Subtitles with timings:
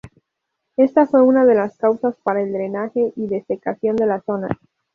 [0.77, 4.57] Esta fue una de las causas para el drenaje y desecación de esas zonas.